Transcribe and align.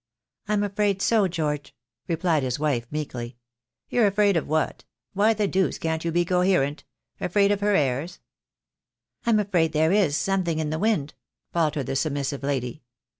"I'm 0.47 0.63
afraid 0.63 0.99
so, 0.99 1.27
George," 1.27 1.75
replied 2.07 2.41
his 2.41 2.57
wife, 2.59 2.87
meekly. 2.89 3.37
"You're 3.87 4.07
afraid 4.07 4.35
of 4.35 4.47
what? 4.47 4.83
Why 5.13 5.35
the 5.35 5.47
deuce 5.47 5.77
can't 5.77 6.03
you 6.03 6.11
be 6.11 6.25
coherent? 6.25 6.83
Afraid 7.19 7.51
of 7.51 7.61
her 7.61 7.75
airs" 7.75 8.17
"I'm 9.27 9.39
afraid 9.39 9.73
there 9.73 9.91
is— 9.91 10.17
something 10.17 10.57
in 10.57 10.71
the 10.71 10.79
wind," 10.79 11.13
faltered 11.53 11.85
the 11.85 11.95
submissive 11.95 12.41
lady. 12.41 12.81